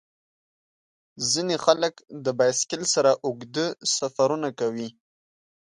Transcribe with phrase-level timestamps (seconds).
[1.31, 1.93] ځینې خلک
[2.25, 3.65] د بایسکل سره اوږده
[3.95, 4.89] سفرونه کوي.